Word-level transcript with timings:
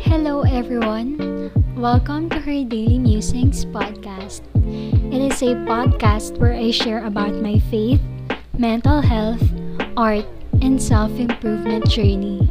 Hello, 0.00 0.40
everyone. 0.48 1.52
Welcome 1.76 2.32
to 2.32 2.40
her 2.40 2.64
Daily 2.64 2.96
Musings 2.96 3.68
podcast. 3.68 4.40
It 5.12 5.20
is 5.20 5.44
a 5.44 5.52
podcast 5.68 6.40
where 6.40 6.56
I 6.56 6.72
share 6.72 7.04
about 7.04 7.36
my 7.36 7.60
faith, 7.68 8.00
mental 8.56 9.04
health, 9.04 9.44
art, 9.96 10.24
and 10.64 10.80
self 10.80 11.12
improvement 11.20 11.84
journey. 11.92 12.48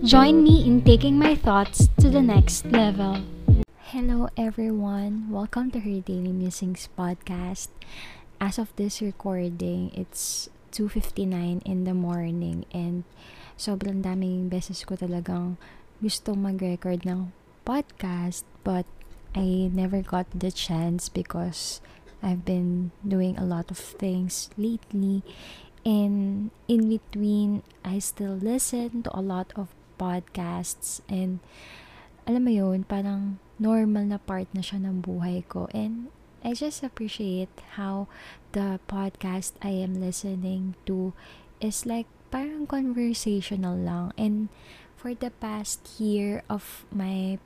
Join 0.00 0.40
me 0.40 0.64
in 0.64 0.80
taking 0.80 1.20
my 1.20 1.36
thoughts 1.36 1.92
to 2.00 2.08
the 2.08 2.24
next 2.24 2.64
level. 2.72 3.20
Hello, 3.92 4.32
everyone. 4.40 5.28
Welcome 5.28 5.68
to 5.76 5.84
her 5.84 6.00
Daily 6.00 6.32
Musings 6.32 6.88
podcast. 6.96 7.68
As 8.40 8.56
of 8.56 8.72
this 8.80 9.04
recording, 9.04 9.92
it's 9.92 10.48
2.59 10.72 11.60
in 11.68 11.84
the 11.84 11.92
morning 11.92 12.64
and 12.72 13.04
sobrang 13.58 14.00
daming 14.00 14.48
beses 14.48 14.86
ko 14.86 14.94
talagang 14.94 15.58
gustong 15.98 16.42
mag-record 16.42 17.02
ng 17.02 17.34
podcast 17.66 18.46
but 18.62 18.86
I 19.36 19.70
never 19.72 20.00
got 20.02 20.26
the 20.32 20.50
chance 20.50 21.08
because 21.08 21.80
I've 22.22 22.44
been 22.44 22.90
doing 23.06 23.38
a 23.38 23.46
lot 23.46 23.70
of 23.70 23.78
things 23.78 24.50
lately. 24.56 25.22
And 25.86 26.50
in 26.66 26.88
between 26.88 27.62
I 27.84 28.00
still 28.00 28.34
listen 28.34 29.04
to 29.04 29.10
a 29.14 29.22
lot 29.22 29.52
of 29.54 29.70
podcasts. 30.00 31.00
And 31.06 31.38
alam 32.26 32.44
mo 32.44 32.52
yun 32.52 32.84
parang 32.84 33.38
normal 33.58 34.04
na 34.10 34.18
part 34.18 34.50
na 34.52 34.62
siya 34.62 34.82
ng 34.82 35.02
buhay 35.02 35.46
ko. 35.46 35.70
And 35.70 36.10
I 36.42 36.54
just 36.54 36.82
appreciate 36.82 37.52
how 37.78 38.06
the 38.52 38.82
podcast 38.86 39.58
I 39.62 39.74
am 39.82 39.98
listening 39.98 40.74
to 40.86 41.14
is 41.62 41.86
like 41.86 42.06
parang 42.30 42.66
conversational 42.66 43.78
lang. 43.78 44.10
And 44.18 44.50
for 44.98 45.14
the 45.14 45.30
past 45.38 45.78
year 46.02 46.42
of 46.50 46.82
my 46.90 47.38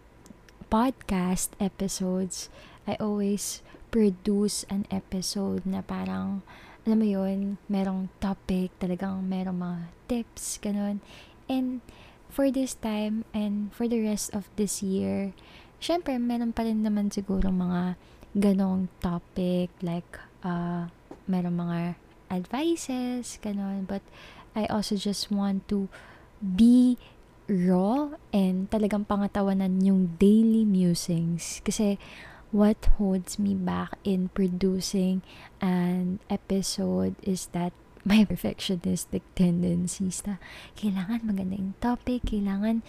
podcast 0.73 1.53
episodes, 1.61 2.49
I 2.89 2.97
always 2.97 3.61
produce 3.93 4.65
an 4.73 4.89
episode 4.89 5.69
na 5.69 5.85
parang, 5.85 6.41
alam 6.89 6.97
mo 6.97 7.05
yun, 7.05 7.61
merong 7.69 8.09
topic, 8.25 8.73
talagang 8.81 9.29
merong 9.29 9.61
mga 9.61 9.81
tips, 10.09 10.57
ganun. 10.65 11.05
And 11.45 11.85
for 12.33 12.49
this 12.49 12.73
time 12.73 13.29
and 13.37 13.69
for 13.77 13.85
the 13.85 14.01
rest 14.01 14.33
of 14.33 14.49
this 14.57 14.81
year, 14.81 15.37
syempre, 15.77 16.17
meron 16.17 16.57
pa 16.57 16.65
rin 16.65 16.81
naman 16.81 17.13
siguro 17.13 17.53
mga 17.53 18.01
ganong 18.33 18.89
topic, 19.05 19.69
like, 19.85 20.09
uh, 20.41 20.89
merong 21.29 21.61
mga 21.61 21.81
advices, 22.33 23.37
ganun. 23.45 23.85
But 23.85 24.01
I 24.57 24.65
also 24.73 24.97
just 24.97 25.29
want 25.29 25.69
to 25.69 25.93
be 26.41 26.97
raw 27.53 28.17
and 28.33 28.73
talagang 28.73 29.05
pangatawanan 29.05 29.85
yung 29.85 30.17
daily 30.17 30.65
musings. 30.65 31.61
Kasi 31.61 32.01
what 32.49 32.81
holds 32.97 33.37
me 33.37 33.53
back 33.53 33.93
in 34.05 34.33
producing 34.33 35.21
an 35.61 36.21
episode 36.33 37.17
is 37.21 37.53
that 37.53 37.77
my 38.03 38.25
perfectionistic 38.31 39.21
tendencies 39.37 40.25
na 40.25 40.41
kailangan 40.81 41.29
maganda 41.29 41.61
yung 41.61 41.77
topic, 41.79 42.25
kailangan 42.33 42.81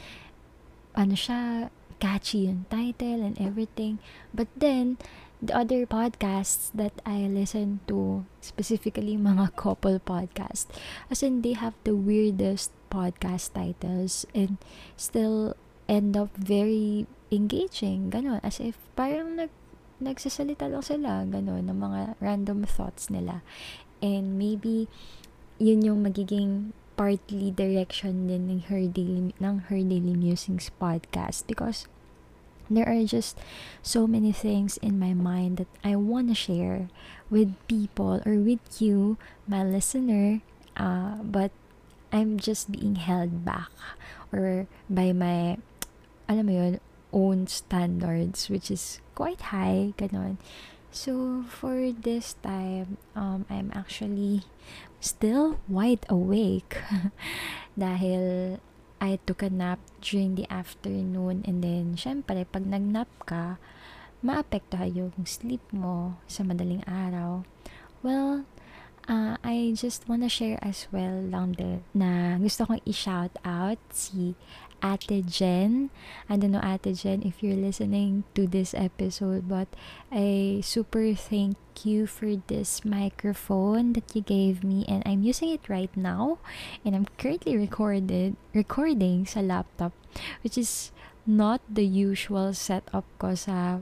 ano 0.95 1.15
siya, 1.17 1.69
catchy 1.99 2.47
yung 2.47 2.65
title 2.71 3.23
and 3.23 3.35
everything. 3.39 3.99
But 4.35 4.51
then, 4.55 4.97
the 5.43 5.51
other 5.51 5.83
podcasts 5.83 6.71
that 6.71 6.95
I 7.03 7.27
listen 7.27 7.83
to, 7.91 8.23
specifically 8.39 9.19
mga 9.19 9.55
couple 9.59 9.99
podcast, 9.99 10.71
as 11.11 11.19
in 11.19 11.43
they 11.43 11.53
have 11.59 11.75
the 11.83 11.95
weirdest 11.95 12.71
podcast 12.87 13.51
titles 13.51 14.23
and 14.31 14.55
still 14.95 15.59
end 15.91 16.15
up 16.15 16.31
very 16.39 17.05
engaging, 17.27 18.07
ganon. 18.07 18.39
As 18.39 18.63
if 18.63 18.79
parang 18.95 19.35
nag, 19.35 19.51
nagsasalita 19.99 20.71
lang 20.71 20.85
sila, 20.85 21.27
ganon, 21.27 21.67
ng 21.67 21.79
mga 21.79 22.01
random 22.23 22.63
thoughts 22.63 23.11
nila. 23.11 23.43
And 23.99 24.39
maybe, 24.39 24.87
yun 25.59 25.83
yung 25.83 26.07
magiging 26.07 26.71
partly 26.93 27.49
direction 27.49 28.29
din 28.29 28.47
ng 28.47 28.61
her 28.69 28.85
daily, 28.87 29.33
ng 29.35 29.55
her 29.67 29.81
daily 29.81 30.15
musings 30.15 30.69
podcast 30.77 31.49
because 31.49 31.89
there 32.77 32.87
are 32.87 33.03
just 33.05 33.37
so 33.81 34.07
many 34.07 34.31
things 34.31 34.77
in 34.77 34.99
my 34.99 35.13
mind 35.13 35.57
that 35.57 35.71
I 35.83 35.95
want 35.95 36.29
to 36.29 36.35
share 36.35 36.89
with 37.29 37.55
people 37.67 38.21
or 38.25 38.35
with 38.37 38.81
you, 38.81 39.17
my 39.47 39.63
listener. 39.63 40.41
Uh, 40.75 41.21
but 41.21 41.51
I'm 42.11 42.37
just 42.39 42.71
being 42.71 42.95
held 42.95 43.45
back 43.45 43.69
or 44.31 44.67
by 44.89 45.13
my, 45.13 45.57
alam 46.29 46.45
mo 46.45 46.53
yun, 46.53 46.79
own 47.13 47.47
standards, 47.47 48.49
which 48.49 48.69
is 48.69 48.99
quite 49.15 49.53
high, 49.53 49.93
ganon. 49.97 50.37
So, 50.93 51.41
for 51.49 51.89
this 51.89 52.37
time, 52.45 52.97
um, 53.15 53.45
I'm 53.49 53.73
actually 53.73 54.45
still 55.01 55.57
wide 55.67 56.05
awake 56.05 56.77
dahil 57.77 58.57
I 59.03 59.19
took 59.27 59.43
a 59.43 59.51
nap 59.51 59.83
during 59.99 60.39
the 60.39 60.47
afternoon 60.47 61.43
and 61.43 61.59
then, 61.59 61.99
syempre, 61.99 62.47
pag 62.47 62.63
nag-nap 62.63 63.11
ka, 63.27 63.59
maapektuhan 64.23 64.95
yung 64.95 65.27
sleep 65.27 65.59
mo 65.75 66.15
sa 66.31 66.47
madaling 66.47 66.87
araw. 66.87 67.43
Well, 67.99 68.47
uh, 69.11 69.35
I 69.43 69.75
just 69.75 70.07
wanna 70.07 70.31
share 70.31 70.55
as 70.63 70.87
well 70.95 71.19
lang 71.19 71.59
din 71.59 71.83
na 71.91 72.39
gusto 72.39 72.63
kong 72.63 72.79
i-shout 72.87 73.35
out 73.43 73.79
si 73.91 74.39
Ate 74.83 75.25
Jen. 75.25 75.89
I 76.29 76.35
don't 76.35 76.51
know 76.51 76.61
Ate 76.61 76.93
Jen 76.93 77.23
if 77.23 77.41
you're 77.41 77.57
listening 77.57 78.27
to 78.35 78.45
this 78.45 78.75
episode 78.75 79.47
but 79.47 79.71
I 80.11 80.59
super 80.63 81.15
thank 81.15 81.55
you 81.83 82.05
for 82.05 82.35
this 82.47 82.83
microphone 82.83 83.93
that 83.93 84.13
you 84.13 84.21
gave 84.21 84.63
me 84.63 84.85
and 84.87 85.01
I'm 85.05 85.23
using 85.23 85.49
it 85.49 85.69
right 85.69 85.95
now 85.95 86.37
and 86.83 86.95
I'm 86.95 87.07
currently 87.17 87.55
recorded 87.55 88.35
recording 88.53 89.25
sa 89.25 89.39
laptop 89.39 89.95
which 90.43 90.57
is 90.57 90.91
not 91.25 91.63
the 91.71 91.87
usual 91.87 92.51
setup 92.53 93.07
ko 93.17 93.33
sa 93.39 93.79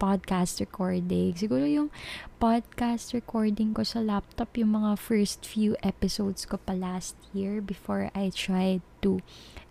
podcast 0.00 0.64
recording. 0.64 1.36
Siguro 1.36 1.68
yung 1.68 1.92
podcast 2.40 3.12
recording 3.12 3.76
ko 3.76 3.84
sa 3.84 4.00
laptop, 4.00 4.56
yung 4.56 4.72
mga 4.80 4.96
first 4.96 5.44
few 5.44 5.76
episodes 5.84 6.48
ko 6.48 6.56
pa 6.56 6.72
last 6.72 7.20
year 7.36 7.60
before 7.60 8.08
I 8.16 8.32
tried 8.32 8.80
to 9.04 9.20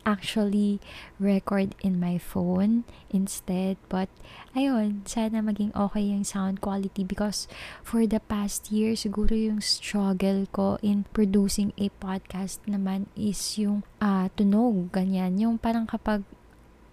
actually 0.05 0.77
record 1.17 1.73
in 1.81 1.97
my 1.97 2.21
phone 2.21 2.85
instead. 3.09 3.81
But, 3.89 4.13
ayun, 4.53 5.05
sana 5.09 5.41
maging 5.41 5.73
okay 5.73 6.05
yung 6.05 6.23
sound 6.23 6.61
quality 6.61 7.01
because 7.03 7.49
for 7.81 8.05
the 8.05 8.21
past 8.21 8.69
year, 8.69 8.93
siguro 8.93 9.33
yung 9.33 9.65
struggle 9.65 10.45
ko 10.53 10.77
in 10.85 11.09
producing 11.11 11.73
a 11.81 11.89
podcast 11.97 12.61
naman 12.69 13.09
is 13.17 13.37
yung 13.57 13.81
uh, 13.97 14.29
tunog, 14.37 14.93
ganyan. 14.93 15.41
Yung 15.41 15.57
parang 15.57 15.89
kapag 15.89 16.21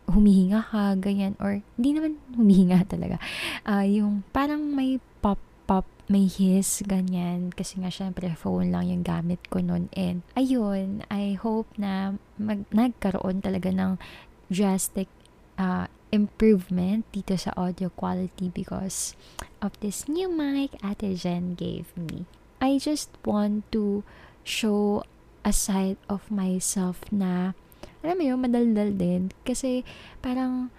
humihinga 0.06 0.71
ka, 0.71 0.94
ganyan, 0.99 1.34
or 1.43 1.62
hindi 1.78 1.91
naman 1.94 2.12
humihinga 2.34 2.87
talaga. 2.93 3.19
Uh, 3.67 3.87
yung 3.87 4.22
parang 4.31 4.62
may 4.62 5.03
pop-pop, 5.21 5.87
may 6.06 6.31
hiss, 6.31 6.83
ganyan. 6.87 7.50
Kasi 7.50 7.83
nga, 7.83 7.91
syempre, 7.91 8.31
phone 8.39 8.71
lang 8.71 8.87
yung 8.87 9.03
gamit 9.03 9.43
ko 9.50 9.59
noon. 9.59 9.91
And, 9.95 10.22
ayun, 10.39 11.03
I 11.11 11.34
hope 11.34 11.66
na 11.75 12.15
mag, 12.39 12.65
nagkaroon 12.71 13.43
talaga 13.43 13.75
ng 13.75 13.99
drastic 14.47 15.11
uh, 15.59 15.91
improvement 16.15 17.03
dito 17.11 17.34
sa 17.34 17.50
audio 17.59 17.91
quality 17.91 18.49
because 18.49 19.19
of 19.59 19.75
this 19.83 20.06
new 20.06 20.31
mic 20.31 20.78
Ate 20.81 21.19
Jen 21.19 21.59
gave 21.59 21.91
me. 21.99 22.31
I 22.62 22.78
just 22.78 23.11
want 23.27 23.66
to 23.75 24.06
show 24.47 25.03
a 25.43 25.53
side 25.53 25.99
of 26.09 26.31
myself 26.31 27.03
na 27.11 27.59
alam 28.06 28.22
mo 28.22 28.25
yun, 28.25 28.39
madaldal 28.39 28.94
din. 28.94 29.34
Kasi, 29.43 29.83
parang, 30.22 30.71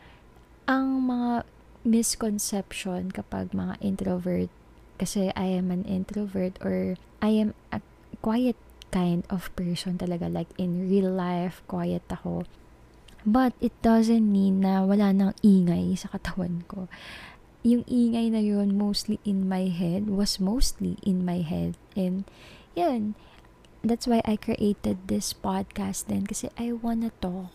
ang 0.64 1.04
mga 1.04 1.44
misconception 1.84 3.12
kapag 3.12 3.52
mga 3.52 3.76
introvert, 3.84 4.48
kasi 4.96 5.36
I 5.36 5.52
am 5.52 5.70
an 5.70 5.84
introvert 5.84 6.56
or 6.64 6.96
I 7.20 7.36
am 7.36 7.52
a 7.76 7.84
quiet 8.24 8.56
kind 8.90 9.28
of 9.28 9.52
person 9.60 10.00
talaga. 10.00 10.32
Like, 10.32 10.48
in 10.56 10.88
real 10.88 11.12
life, 11.12 11.60
quiet 11.68 12.08
ako. 12.08 12.48
But, 13.28 13.52
it 13.60 13.76
doesn't 13.84 14.24
mean 14.24 14.64
na 14.64 14.88
wala 14.88 15.12
nang 15.12 15.36
ingay 15.44 16.00
sa 16.00 16.08
katawan 16.16 16.64
ko. 16.72 16.88
Yung 17.68 17.84
ingay 17.92 18.32
na 18.32 18.40
yun, 18.40 18.80
mostly 18.80 19.20
in 19.28 19.52
my 19.52 19.68
head, 19.68 20.08
was 20.08 20.40
mostly 20.40 20.96
in 21.04 21.28
my 21.28 21.44
head. 21.44 21.76
And, 22.00 22.24
yun, 22.72 23.20
that's 23.84 24.08
why 24.08 24.22
I 24.26 24.36
created 24.38 25.08
this 25.08 25.34
podcast 25.34 26.08
then 26.08 26.26
kasi 26.26 26.50
I 26.58 26.74
wanna 26.74 27.12
talk. 27.22 27.54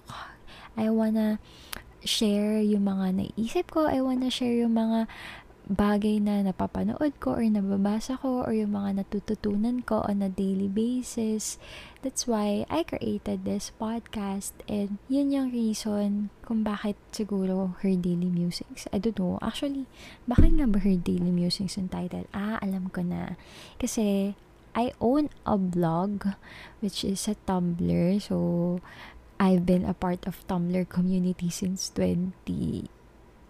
I 0.76 0.88
wanna 0.88 1.42
share 2.02 2.58
yung 2.58 2.88
mga 2.88 3.14
naisip 3.14 3.70
ko. 3.70 3.86
I 3.86 4.02
wanna 4.02 4.30
share 4.30 4.54
yung 4.54 4.74
mga 4.74 5.06
bagay 5.70 6.18
na 6.18 6.42
napapanood 6.42 7.14
ko 7.22 7.38
or 7.38 7.44
nababasa 7.46 8.18
ko 8.18 8.42
or 8.42 8.50
yung 8.50 8.74
mga 8.74 9.02
natututunan 9.02 9.86
ko 9.86 10.02
on 10.04 10.18
a 10.20 10.30
daily 10.30 10.66
basis. 10.66 11.56
That's 12.02 12.26
why 12.26 12.66
I 12.66 12.82
created 12.82 13.46
this 13.46 13.70
podcast 13.78 14.58
and 14.66 14.98
yun 15.06 15.30
yung 15.30 15.54
reason 15.54 16.34
kung 16.42 16.66
bakit 16.66 16.98
siguro 17.14 17.78
Her 17.80 17.94
Daily 17.94 18.26
Musings. 18.26 18.90
I 18.90 18.98
don't 18.98 19.16
know. 19.16 19.38
Actually, 19.38 19.86
bakit 20.26 20.58
nga 20.58 20.66
ba 20.66 20.82
Her 20.82 20.98
Daily 20.98 21.30
Musings 21.30 21.78
yung 21.78 21.88
title? 21.88 22.26
Ah, 22.34 22.58
alam 22.58 22.90
ko 22.90 23.06
na. 23.06 23.38
Kasi 23.78 24.34
I 24.74 24.92
own 25.00 25.28
a 25.44 25.56
blog 25.56 26.26
which 26.80 27.04
is 27.04 27.28
a 27.28 27.36
Tumblr. 27.46 28.22
So, 28.22 28.80
I've 29.38 29.66
been 29.66 29.84
a 29.84 29.94
part 29.94 30.26
of 30.26 30.46
Tumblr 30.48 30.88
community 30.88 31.50
since 31.50 31.90
20 31.90 32.88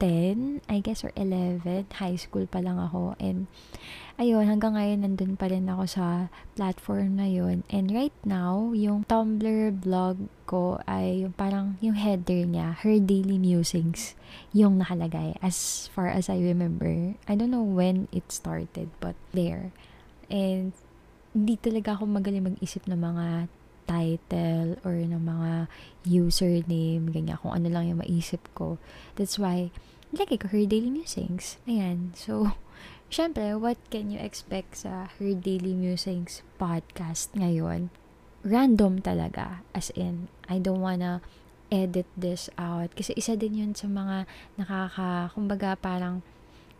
10, 0.02 0.66
I 0.66 0.82
guess, 0.82 1.06
or 1.06 1.14
11. 1.14 1.86
High 1.94 2.18
school 2.18 2.50
pa 2.50 2.58
lang 2.58 2.74
ako. 2.74 3.14
And, 3.22 3.46
ayun, 4.18 4.50
hanggang 4.50 4.74
ngayon, 4.74 5.06
nandun 5.06 5.38
pa 5.38 5.46
rin 5.46 5.70
ako 5.70 5.86
sa 5.86 6.26
platform 6.58 7.22
na 7.22 7.30
yun. 7.30 7.62
And 7.70 7.94
right 7.94 8.14
now, 8.26 8.74
yung 8.74 9.06
Tumblr 9.06 9.70
blog 9.78 10.26
ko 10.50 10.82
ay 10.90 11.22
yung 11.22 11.38
parang 11.38 11.78
yung 11.78 11.94
header 11.94 12.42
niya, 12.42 12.82
Her 12.82 12.98
Daily 12.98 13.38
Musings, 13.38 14.18
yung 14.50 14.82
nakalagay. 14.82 15.38
As 15.38 15.86
far 15.94 16.10
as 16.10 16.26
I 16.26 16.42
remember. 16.42 17.14
I 17.30 17.38
don't 17.38 17.54
know 17.54 17.62
when 17.62 18.10
it 18.10 18.34
started, 18.34 18.90
but 18.98 19.14
there. 19.30 19.70
And, 20.26 20.74
hindi 21.32 21.56
talaga 21.56 21.96
ako 21.96 22.08
magaling 22.08 22.44
mag-isip 22.44 22.84
ng 22.88 23.00
mga 23.00 23.26
title 23.88 24.78
or 24.86 24.94
ng 24.94 25.20
mga 25.20 25.52
username, 26.06 27.10
ganyan, 27.10 27.38
kung 27.40 27.52
ano 27.52 27.68
lang 27.68 27.88
yung 27.90 28.00
maisip 28.00 28.40
ko. 28.54 28.78
That's 29.16 29.36
why, 29.36 29.72
lagay 30.14 30.38
ko 30.38 30.52
her 30.52 30.64
daily 30.68 30.92
musings. 30.92 31.58
Ayan. 31.64 32.12
So, 32.14 32.52
syempre, 33.14 33.56
what 33.58 33.80
can 33.88 34.12
you 34.12 34.20
expect 34.20 34.84
sa 34.84 35.12
her 35.18 35.32
daily 35.34 35.74
musings 35.74 36.44
podcast 36.60 37.32
ngayon? 37.36 37.90
Random 38.42 38.98
talaga. 39.00 39.62
As 39.72 39.90
in, 39.94 40.28
I 40.50 40.58
don't 40.58 40.82
wanna 40.82 41.22
edit 41.72 42.06
this 42.12 42.52
out. 42.60 42.92
Kasi 42.92 43.16
isa 43.16 43.32
din 43.32 43.56
yun 43.56 43.72
sa 43.72 43.88
mga 43.88 44.28
nakaka, 44.60 45.32
kumbaga 45.32 45.72
parang 45.80 46.20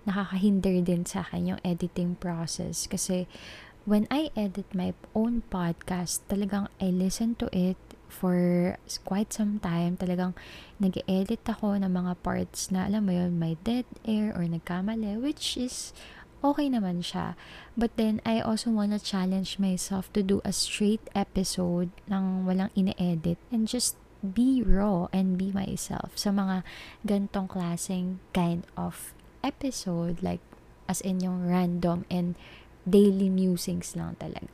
nakakahinder 0.04 0.82
din 0.82 1.06
sa 1.06 1.22
akin 1.24 1.56
yung 1.56 1.60
editing 1.64 2.18
process. 2.18 2.90
Kasi 2.90 3.24
when 3.84 4.06
I 4.10 4.30
edit 4.38 4.70
my 4.74 4.94
own 5.14 5.42
podcast, 5.50 6.22
talagang 6.30 6.70
I 6.78 6.94
listen 6.94 7.34
to 7.42 7.50
it 7.50 7.78
for 8.06 8.76
quite 9.02 9.32
some 9.32 9.58
time, 9.58 9.96
talagang 9.96 10.36
nag-edit 10.78 11.42
ako 11.48 11.80
ng 11.80 11.90
mga 11.90 12.14
parts 12.22 12.70
na, 12.70 12.86
alam 12.86 13.08
mo 13.08 13.12
yun, 13.16 13.40
may 13.40 13.56
dead 13.64 13.88
air 14.04 14.30
or 14.36 14.44
nagkamali, 14.46 15.18
which 15.18 15.56
is 15.56 15.90
okay 16.44 16.68
naman 16.68 17.00
siya. 17.00 17.34
But 17.74 17.96
then, 17.96 18.20
I 18.22 18.38
also 18.44 18.70
wanna 18.70 19.00
challenge 19.00 19.58
myself 19.58 20.12
to 20.12 20.22
do 20.22 20.44
a 20.44 20.52
straight 20.52 21.02
episode 21.16 21.90
ng 22.06 22.46
walang 22.46 22.70
ine-edit 22.78 23.40
and 23.50 23.66
just 23.66 23.96
be 24.22 24.62
raw 24.62 25.10
and 25.10 25.34
be 25.34 25.50
myself 25.50 26.14
sa 26.14 26.30
mga 26.30 26.62
gantong 27.02 27.50
klaseng 27.50 28.22
kind 28.30 28.62
of 28.78 29.10
episode 29.42 30.22
like 30.22 30.38
as 30.86 31.02
in 31.02 31.18
yung 31.18 31.42
random 31.42 32.06
and 32.06 32.38
daily 32.84 33.30
musings 33.30 33.94
lang 33.94 34.18
talaga. 34.18 34.50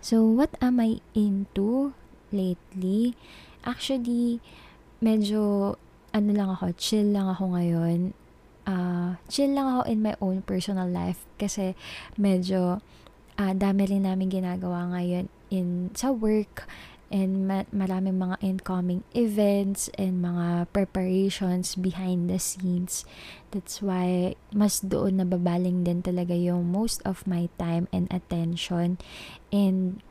So, 0.00 0.22
what 0.22 0.54
am 0.62 0.78
I 0.78 1.02
into? 1.12 1.96
lately. 2.36 3.14
Actually, 3.66 4.38
medyo, 5.02 5.74
ano 6.14 6.30
lang 6.30 6.50
ako, 6.54 6.74
chill 6.78 7.10
lang 7.10 7.30
ako 7.30 7.54
ngayon. 7.54 8.14
Uh, 8.66 9.14
chill 9.30 9.54
lang 9.54 9.66
ako 9.70 9.82
in 9.86 10.02
my 10.02 10.14
own 10.18 10.42
personal 10.42 10.90
life 10.90 11.22
kasi 11.38 11.78
medyo 12.18 12.82
uh, 13.38 13.52
dami 13.54 13.86
rin 13.86 14.02
namin 14.02 14.26
ginagawa 14.26 14.90
ngayon 14.90 15.30
in 15.54 15.94
sa 15.94 16.10
work 16.10 16.66
and 17.10 17.46
ma- 17.46 17.68
maraming 17.70 18.18
mga 18.18 18.36
incoming 18.42 19.06
events 19.14 19.88
and 19.94 20.22
mga 20.22 20.66
preparations 20.74 21.78
behind 21.78 22.26
the 22.26 22.38
scenes. 22.38 23.06
That's 23.54 23.80
why 23.80 24.34
mas 24.50 24.82
doon 24.82 25.22
nababaling 25.22 25.86
din 25.86 26.02
talaga 26.02 26.34
yung 26.34 26.70
most 26.70 27.00
of 27.06 27.22
my 27.24 27.48
time 27.56 27.86
and 27.94 28.10
attention. 28.10 28.98
And 29.54 30.02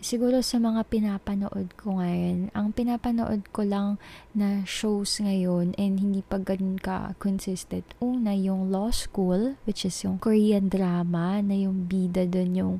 siguro 0.00 0.40
sa 0.40 0.56
mga 0.56 0.88
pinapanood 0.88 1.76
ko 1.76 2.00
ngayon, 2.00 2.48
ang 2.56 2.72
pinapanood 2.72 3.52
ko 3.52 3.62
lang 3.62 4.00
na 4.32 4.64
shows 4.64 5.20
ngayon 5.20 5.76
and 5.76 6.00
hindi 6.00 6.24
pa 6.24 6.40
ganun 6.40 6.80
ka 6.80 7.14
consistent. 7.20 7.84
Una, 8.00 8.32
yung 8.32 8.72
Law 8.72 8.88
School, 8.90 9.60
which 9.68 9.84
is 9.84 9.94
yung 10.02 10.16
Korean 10.16 10.72
drama 10.72 11.44
na 11.44 11.54
yung 11.54 11.84
bida 11.86 12.24
doon 12.24 12.50
yung 12.56 12.74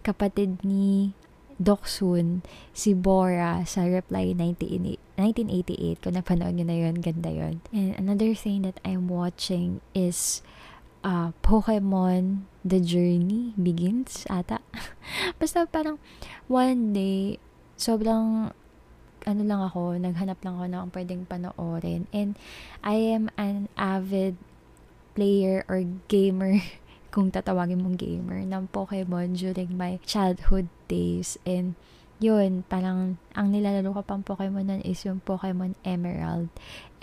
kapatid 0.00 0.64
ni 0.64 1.12
Doksun, 1.58 2.46
si 2.72 2.94
Bora 2.96 3.64
sa 3.68 3.84
Reply 3.84 4.32
1988. 4.36 6.00
Kung 6.00 6.14
napanood 6.16 6.56
nyo 6.56 6.66
na 6.68 6.76
yun, 6.76 7.00
ganda 7.02 7.28
yun. 7.28 7.60
And 7.74 7.96
another 7.98 8.32
thing 8.32 8.62
that 8.62 8.80
I'm 8.84 9.08
watching 9.08 9.80
is 9.92 10.40
uh, 11.04 11.34
Pokemon 11.42 12.46
The 12.64 12.78
Journey 12.80 13.52
Begins 13.58 14.24
ata. 14.30 14.62
Basta 15.40 15.66
parang 15.66 15.98
one 16.46 16.94
day, 16.94 17.42
sobrang 17.76 18.54
ano 19.22 19.42
lang 19.46 19.60
ako, 19.62 19.98
naghanap 19.98 20.38
lang 20.42 20.58
ako 20.58 20.66
ng 20.66 20.90
pwedeng 20.94 21.22
panoorin. 21.26 22.10
And 22.10 22.34
I 22.82 22.98
am 22.98 23.30
an 23.38 23.70
avid 23.78 24.38
player 25.14 25.62
or 25.68 25.84
gamer, 26.08 26.62
kung 27.12 27.28
tatawagin 27.28 27.84
mong 27.84 28.00
gamer, 28.00 28.40
ng 28.40 28.72
Pokemon 28.72 29.36
during 29.36 29.76
my 29.76 30.00
childhood 30.08 30.72
days. 30.88 31.36
And 31.44 31.76
yun, 32.18 32.64
parang 32.72 33.20
ang 33.36 33.52
nilalaro 33.52 33.92
ko 33.92 34.02
pang 34.02 34.24
Pokemon 34.24 34.72
nun 34.72 34.82
is 34.82 35.04
yung 35.04 35.20
Pokemon 35.20 35.76
Emerald. 35.84 36.48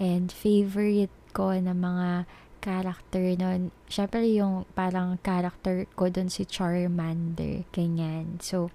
And 0.01 0.33
favorite 0.33 1.13
ko 1.31 1.53
na 1.53 1.77
mga 1.77 2.25
character 2.59 3.23
nun, 3.37 3.71
syempre 3.87 4.25
yung 4.27 4.67
parang 4.75 5.21
character 5.21 5.87
ko 5.93 6.09
dun 6.09 6.27
si 6.27 6.43
Charmander, 6.43 7.63
ganyan. 7.71 8.41
So, 8.41 8.73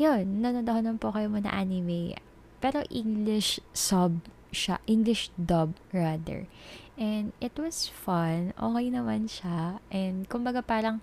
yun, 0.00 0.40
nanonood 0.40 0.72
ako 0.72 0.80
ng 0.80 0.98
Pokemon 0.98 1.44
na 1.44 1.52
anime. 1.54 2.16
Pero 2.62 2.86
English 2.88 3.58
sub 3.76 4.22
siya, 4.52 4.78
English 4.86 5.32
dub 5.34 5.74
rather. 5.90 6.46
And 7.00 7.32
it 7.40 7.56
was 7.56 7.88
fun. 7.88 8.52
Okay 8.54 8.86
naman 8.92 9.26
siya. 9.26 9.80
And 9.88 10.28
kumbaga 10.28 10.60
parang 10.60 11.00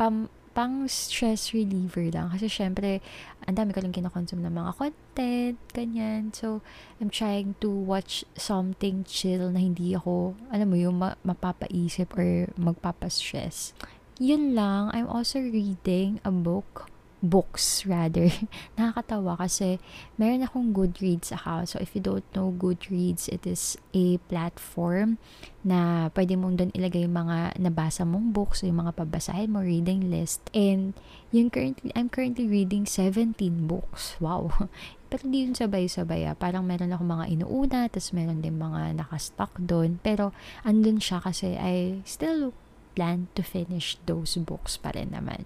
pam, 0.00 0.32
pang 0.56 0.88
stress 0.88 1.52
reliever 1.52 2.08
lang. 2.08 2.32
Kasi 2.32 2.48
syempre, 2.48 3.04
ang 3.44 3.60
dami 3.60 3.76
ko 3.76 3.84
lang 3.84 3.92
kinokonsume 3.92 4.40
ng 4.40 4.56
mga 4.56 4.72
content, 4.80 5.60
ganyan. 5.76 6.32
So, 6.32 6.64
I'm 6.96 7.12
trying 7.12 7.60
to 7.60 7.68
watch 7.68 8.24
something 8.40 9.04
chill 9.04 9.52
na 9.52 9.60
hindi 9.60 9.92
ako, 9.92 10.32
alam 10.48 10.72
mo 10.72 10.80
yung 10.80 10.96
ma- 10.96 11.20
mapapaisip 11.20 12.16
or 12.16 12.48
magpapastress. 12.56 13.76
Yun 14.16 14.56
lang. 14.56 14.88
I'm 14.96 15.12
also 15.12 15.44
reading 15.44 16.24
a 16.24 16.32
book 16.32 16.88
books 17.28 17.84
rather. 17.84 18.30
Nakakatawa 18.78 19.36
kasi 19.38 19.82
meron 20.16 20.46
akong 20.46 20.70
Goodreads 20.72 21.34
account. 21.34 21.68
So, 21.70 21.82
if 21.82 21.92
you 21.94 22.02
don't 22.02 22.26
know 22.32 22.54
Goodreads, 22.54 23.28
it 23.28 23.44
is 23.44 23.76
a 23.92 24.18
platform 24.30 25.18
na 25.66 26.08
pwede 26.14 26.38
mong 26.38 26.62
doon 26.62 26.70
ilagay 26.78 27.02
yung 27.02 27.18
mga 27.18 27.58
nabasa 27.58 28.06
mong 28.06 28.30
books, 28.30 28.62
yung 28.62 28.86
mga 28.86 28.94
pabasahin 28.94 29.50
mo, 29.50 29.60
reading 29.60 30.06
list. 30.08 30.46
And 30.54 30.94
yung 31.34 31.50
currently, 31.50 31.90
I'm 31.98 32.06
currently 32.06 32.46
reading 32.46 32.86
17 32.86 33.34
books. 33.66 34.14
Wow! 34.22 34.54
Pero 35.10 35.22
di 35.30 35.46
yun 35.46 35.54
sabay-sabay 35.54 36.26
ah. 36.26 36.34
Parang 36.34 36.66
meron 36.66 36.90
ako 36.90 37.02
mga 37.06 37.26
inuuna, 37.30 37.80
tapos 37.86 38.10
meron 38.10 38.42
din 38.42 38.58
mga 38.58 38.94
nakastock 38.98 39.54
doon. 39.58 40.02
Pero 40.02 40.34
andun 40.66 40.98
siya 40.98 41.22
kasi 41.22 41.54
I 41.54 42.02
still 42.02 42.50
plan 42.96 43.28
to 43.36 43.44
finish 43.44 44.00
those 44.08 44.40
books 44.40 44.80
pa 44.80 44.96
rin 44.96 45.12
naman. 45.12 45.44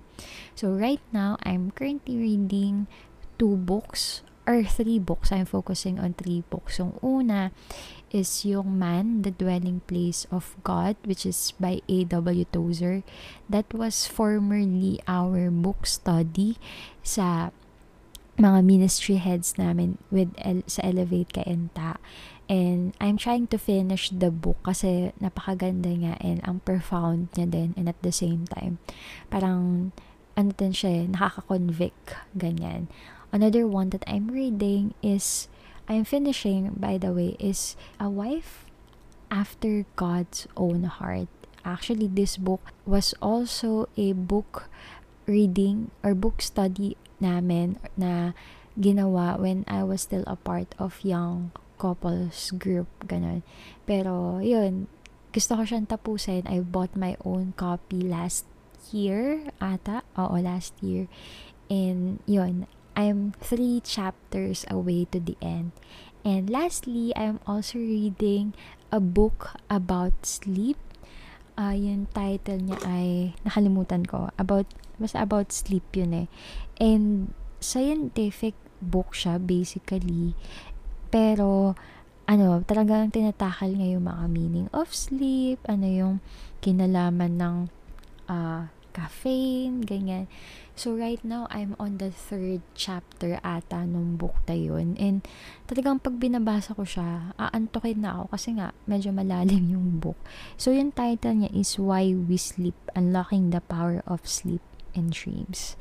So 0.55 0.71
right 0.71 1.03
now, 1.11 1.35
I'm 1.43 1.75
currently 1.75 2.17
reading 2.17 2.87
two 3.43 3.59
books 3.59 4.23
or 4.47 4.63
three 4.63 5.03
books. 5.03 5.35
I'm 5.35 5.51
focusing 5.51 5.99
on 5.99 6.15
three 6.15 6.47
books. 6.47 6.79
Yung 6.79 6.95
una 7.03 7.51
is 8.11 8.47
yung 8.47 8.79
Man, 8.79 9.23
The 9.23 9.31
Dwelling 9.31 9.83
Place 9.87 10.27
of 10.31 10.55
God, 10.63 10.97
which 11.05 11.27
is 11.27 11.53
by 11.59 11.83
A.W. 11.87 12.47
Tozer. 12.51 13.03
That 13.51 13.71
was 13.75 14.07
formerly 14.07 14.99
our 15.07 15.51
book 15.51 15.87
study 15.87 16.59
sa 17.03 17.51
mga 18.41 18.65
ministry 18.65 19.21
heads 19.21 19.61
namin 19.61 20.01
with 20.09 20.33
sa 20.67 20.81
Elevate 20.83 21.37
Kaenta. 21.37 22.01
And 22.51 22.99
I'm 22.99 23.15
trying 23.15 23.47
to 23.55 23.59
finish 23.63 24.11
the 24.11 24.35
book 24.35 24.59
kasi 24.67 25.15
napakaganda 25.23 25.95
nga 26.03 26.19
and 26.19 26.43
ang 26.43 26.67
profound 26.67 27.31
niya 27.39 27.47
din 27.47 27.71
and 27.79 27.87
at 27.87 27.95
the 28.03 28.11
same 28.11 28.43
time 28.51 28.83
parang 29.31 29.95
ano 30.41 30.57
din 30.57 30.73
siya, 30.73 31.05
eh, 31.05 31.07
nakaka-convict, 31.11 32.17
ganyan. 32.33 32.89
Another 33.29 33.69
one 33.69 33.93
that 33.93 34.03
I'm 34.09 34.33
reading 34.33 34.97
is, 35.05 35.53
I'm 35.85 36.09
finishing, 36.09 36.75
by 36.81 36.99
the 36.99 37.13
way, 37.13 37.37
is 37.37 37.77
A 38.01 38.09
Wife 38.09 38.67
After 39.31 39.87
God's 40.01 40.49
Own 40.57 40.89
Heart. 40.89 41.29
Actually, 41.63 42.09
this 42.09 42.41
book 42.41 42.73
was 42.89 43.13
also 43.21 43.87
a 44.01 44.17
book 44.17 44.73
reading 45.29 45.93
or 46.03 46.17
book 46.17 46.41
study 46.41 46.97
namin 47.21 47.77
na 48.01 48.33
ginawa 48.81 49.37
when 49.37 49.69
I 49.69 49.85
was 49.85 50.09
still 50.09 50.25
a 50.27 50.41
part 50.41 50.73
of 50.81 51.05
young 51.05 51.53
couples 51.81 52.53
group, 52.61 52.93
ganun. 53.09 53.41
Pero, 53.89 54.45
yun, 54.45 54.93
gusto 55.33 55.57
ko 55.57 55.65
siyang 55.65 55.89
tapusin. 55.89 56.45
I 56.45 56.61
bought 56.61 56.93
my 56.93 57.17
own 57.25 57.57
copy 57.57 58.05
last 58.05 58.45
year 58.93 59.49
ata. 59.57 60.05
Oo, 60.21 60.37
last 60.37 60.77
year. 60.85 61.09
And, 61.73 62.21
yun, 62.29 62.69
I'm 62.93 63.33
three 63.41 63.81
chapters 63.81 64.69
away 64.69 65.09
to 65.17 65.19
the 65.19 65.41
end. 65.41 65.73
And 66.21 66.53
lastly, 66.53 67.17
I'm 67.17 67.41
also 67.49 67.81
reading 67.81 68.53
a 68.93 69.01
book 69.01 69.57
about 69.73 70.13
sleep. 70.29 70.77
Uh, 71.57 71.73
yung 71.73 72.13
title 72.13 72.61
niya 72.61 72.79
ay, 72.85 73.09
nakalimutan 73.49 74.05
ko, 74.05 74.29
about, 74.37 74.69
mas 75.01 75.17
about 75.17 75.49
sleep 75.49 75.89
yun 75.97 76.13
eh. 76.13 76.29
And, 76.77 77.33
scientific 77.61 78.57
book 78.81 79.13
siya, 79.13 79.37
basically. 79.37 80.35
Pero, 81.11 81.75
ano, 82.31 82.63
talagang 82.63 83.11
tinatakal 83.11 83.75
niya 83.75 83.99
yung 83.99 84.07
mga 84.07 84.25
meaning 84.31 84.69
of 84.71 84.95
sleep, 84.95 85.59
ano 85.67 85.87
yung 85.87 86.15
kinalaman 86.63 87.35
ng 87.35 87.57
uh, 88.31 88.71
caffeine, 88.95 89.83
ganyan. 89.83 90.31
So, 90.79 90.97
right 90.97 91.21
now, 91.27 91.51
I'm 91.51 91.77
on 91.77 91.99
the 91.99 92.09
third 92.09 92.63
chapter 92.73 93.37
ata 93.43 93.85
nung 93.85 94.17
book 94.17 94.39
na 94.47 94.57
yun. 94.57 94.97
And, 94.97 95.27
talagang 95.67 96.01
pag 96.01 96.17
binabasa 96.17 96.73
ko 96.73 96.87
siya, 96.87 97.35
aantokin 97.37 98.01
na 98.01 98.17
ako 98.17 98.25
kasi 98.33 98.49
nga, 98.57 98.73
medyo 98.87 99.11
malalim 99.11 99.67
yung 99.71 99.99
book. 99.99 100.17
So, 100.55 100.71
yung 100.71 100.95
title 100.95 101.45
niya 101.45 101.51
is 101.53 101.77
Why 101.77 102.15
We 102.15 102.39
Sleep, 102.39 102.79
Unlocking 102.95 103.51
the 103.51 103.61
Power 103.61 104.07
of 104.07 104.25
Sleep 104.25 104.63
and 104.95 105.15
Dreams 105.15 105.79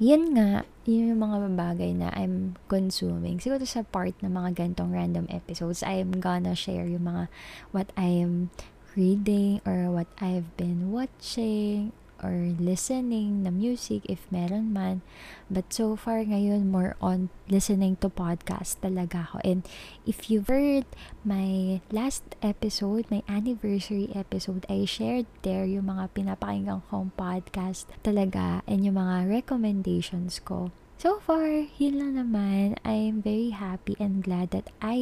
yun 0.00 0.32
nga, 0.32 0.64
yun 0.88 1.12
yung 1.12 1.20
mga 1.20 1.36
bagay 1.60 1.92
na 1.92 2.08
I'm 2.16 2.56
consuming. 2.72 3.36
Siguro 3.36 3.68
sa 3.68 3.84
part 3.84 4.16
ng 4.24 4.32
mga 4.32 4.56
gantong 4.56 4.96
random 4.96 5.28
episodes, 5.28 5.84
I'm 5.84 6.24
gonna 6.24 6.56
share 6.56 6.88
yung 6.88 7.04
mga 7.04 7.28
what 7.76 7.92
I 8.00 8.08
am 8.24 8.48
reading 8.96 9.60
or 9.68 9.92
what 9.92 10.08
I've 10.16 10.48
been 10.56 10.88
watching 10.88 11.92
or 12.24 12.56
listening 12.56 13.42
na 13.42 13.50
music 13.50 14.04
if 14.08 14.24
meron 14.32 14.72
man. 14.72 15.02
But 15.50 15.72
so 15.74 15.96
far 15.96 16.22
ngayon, 16.22 16.70
more 16.70 16.96
on 17.02 17.28
listening 17.50 18.00
to 18.00 18.08
podcast 18.08 18.80
talaga 18.80 19.28
ako. 19.28 19.42
And 19.44 19.60
if 20.06 20.30
you've 20.30 20.48
heard 20.48 20.86
my 21.26 21.80
last 21.90 22.24
episode, 22.40 23.10
my 23.10 23.26
anniversary 23.28 24.08
episode, 24.14 24.64
I 24.70 24.86
shared 24.86 25.26
there 25.42 25.66
yung 25.66 25.90
mga 25.90 26.14
pinapakinggan 26.16 26.86
kong 26.88 27.12
podcast 27.18 27.90
talaga 28.06 28.64
and 28.64 28.86
yung 28.86 28.96
mga 28.96 29.28
recommendations 29.28 30.38
ko. 30.40 30.72
So 31.00 31.16
far, 31.16 31.64
yun 31.80 31.96
lang 31.96 32.20
naman. 32.20 32.76
I 32.84 33.08
am 33.08 33.24
very 33.24 33.56
happy 33.56 33.96
and 33.96 34.20
glad 34.20 34.52
that 34.52 34.68
I 34.84 35.00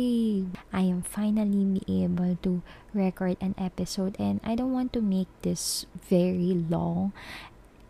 I 0.71 0.87
am 0.87 1.03
finally 1.03 1.83
able 1.91 2.39
to 2.47 2.63
record 2.95 3.35
an 3.43 3.59
episode 3.59 4.15
and 4.15 4.39
I 4.47 4.55
don't 4.55 4.71
want 4.71 4.95
to 4.95 5.03
make 5.03 5.27
this 5.43 5.91
very 5.99 6.55
long 6.55 7.11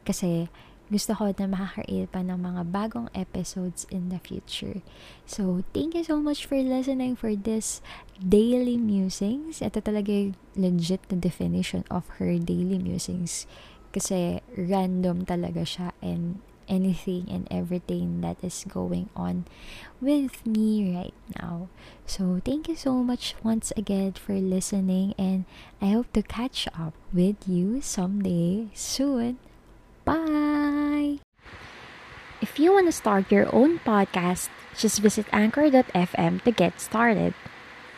kasi 0.09 0.49
gusto 0.89 1.21
ko 1.21 1.37
na 1.37 1.53
makaka-create 1.53 2.09
pa 2.09 2.25
ng 2.25 2.41
mga 2.41 2.63
bagong 2.73 3.13
episodes 3.13 3.85
in 3.93 4.09
the 4.09 4.17
future. 4.25 4.81
So, 5.29 5.61
thank 5.77 5.93
you 5.93 6.01
so 6.01 6.17
much 6.17 6.49
for 6.49 6.57
listening 6.57 7.13
for 7.13 7.37
this 7.37 7.85
daily 8.17 8.81
musings. 8.81 9.61
Ito 9.61 9.85
talaga 9.85 10.09
yung 10.09 10.33
legit 10.57 11.05
na 11.13 11.21
definition 11.21 11.85
of 11.93 12.09
her 12.17 12.33
daily 12.41 12.81
musings. 12.81 13.45
Kasi 13.93 14.41
random 14.57 15.29
talaga 15.29 15.69
siya 15.69 15.93
and 16.01 16.41
anything 16.69 17.27
and 17.31 17.49
everything 17.51 18.21
that 18.21 18.37
is 18.43 18.65
going 18.69 19.09
on 19.17 19.45
with 20.01 20.47
me 20.47 20.95
right 20.95 21.15
now. 21.41 21.69
So, 22.07 22.41
thank 22.45 22.69
you 22.69 22.77
so 22.77 23.03
much 23.03 23.35
once 23.43 23.73
again 23.77 24.13
for 24.15 24.35
listening, 24.35 25.15
and 25.19 25.45
I 25.81 25.97
hope 25.97 26.13
to 26.13 26.23
catch 26.23 26.69
up 26.77 26.95
with 27.13 27.49
you 27.49 27.81
someday 27.81 28.69
soon. 28.75 29.39
Bye! 30.05 31.19
If 32.41 32.59
you 32.59 32.73
want 32.73 32.87
to 32.87 32.95
start 32.95 33.33
your 33.33 33.51
own 33.51 33.81
podcast, 33.83 34.49
just 34.79 35.03
visit 35.03 35.27
anchor.fm 35.33 36.45
to 36.45 36.53
get 36.53 36.81
started. 36.81 37.35